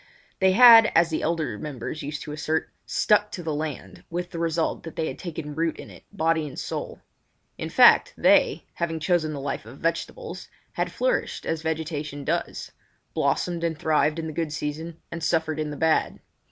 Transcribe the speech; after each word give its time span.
They 0.39 0.53
had, 0.53 0.91
as 0.95 1.11
the 1.11 1.21
elder 1.21 1.59
members 1.59 2.01
used 2.01 2.23
to 2.23 2.31
assert, 2.31 2.71
"stuck 2.87 3.31
to 3.33 3.43
the 3.43 3.53
land", 3.53 4.03
with 4.09 4.31
the 4.31 4.39
result 4.39 4.81
that 4.81 4.95
they 4.95 5.05
had 5.07 5.19
taken 5.19 5.53
root 5.53 5.77
in 5.77 5.91
it, 5.91 6.05
body 6.11 6.47
and 6.47 6.57
soul. 6.57 7.01
In 7.59 7.69
fact, 7.69 8.11
they, 8.17 8.65
having 8.73 8.99
chosen 8.99 9.31
the 9.31 9.39
life 9.39 9.63
of 9.67 9.77
vegetables, 9.77 10.47
had 10.71 10.91
flourished 10.91 11.45
as 11.45 11.61
vegetation 11.61 12.25
does—blossomed 12.25 13.63
and 13.63 13.77
thrived 13.77 14.17
in 14.17 14.25
the 14.25 14.33
good 14.33 14.51
season 14.51 14.99
and 15.11 15.23
suffered 15.23 15.59
in 15.59 15.69
the 15.69 15.77
bad. 15.77 16.19